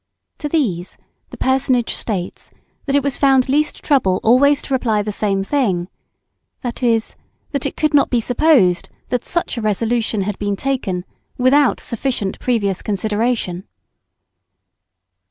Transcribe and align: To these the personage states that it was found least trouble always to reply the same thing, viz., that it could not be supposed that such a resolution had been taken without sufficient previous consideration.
To 0.39 0.49
these 0.49 0.97
the 1.29 1.37
personage 1.37 1.93
states 1.95 2.49
that 2.87 2.95
it 2.95 3.03
was 3.03 3.19
found 3.19 3.47
least 3.47 3.83
trouble 3.83 4.19
always 4.23 4.63
to 4.63 4.73
reply 4.73 5.03
the 5.03 5.11
same 5.11 5.43
thing, 5.43 5.89
viz., 6.63 7.15
that 7.51 7.67
it 7.67 7.77
could 7.77 7.93
not 7.93 8.09
be 8.09 8.19
supposed 8.19 8.89
that 9.09 9.23
such 9.25 9.59
a 9.59 9.61
resolution 9.61 10.21
had 10.21 10.39
been 10.39 10.55
taken 10.55 11.05
without 11.37 11.79
sufficient 11.79 12.39
previous 12.39 12.81
consideration. 12.81 13.67